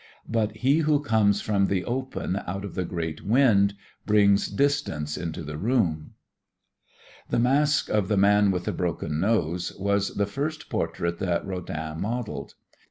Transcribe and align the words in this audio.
But 0.27 0.53
he 0.55 0.79
who 0.79 0.99
comes 0.99 1.41
from 1.41 1.67
the 1.67 1.85
open 1.85 2.41
out 2.47 2.65
of 2.65 2.73
the 2.73 2.85
great 2.85 3.23
wind 3.23 3.75
brings 4.07 4.47
distance 4.47 5.15
into 5.15 5.43
the 5.43 5.59
room. 5.59 6.15
The 7.29 7.37
mask 7.37 7.87
of 7.87 8.07
"The 8.07 8.17
Man 8.17 8.49
with 8.49 8.63
the 8.63 8.71
Broken 8.73 9.19
Nose" 9.19 9.71
was 9.77 10.15
the 10.15 10.25
first 10.25 10.71
portrait 10.71 11.19
that 11.19 11.45
Rodin 11.45 12.01
modeled. 12.01 12.55